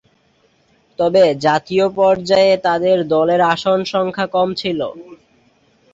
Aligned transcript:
তবে 0.99 1.23
জাতীয় 1.45 1.85
পর্যায়ে 1.97 2.53
তাদের 2.65 2.97
দলের 3.13 3.41
আসন 3.53 3.79
সংখ্যা 3.93 4.27
কম 4.35 4.49
ছিল। 4.55 4.79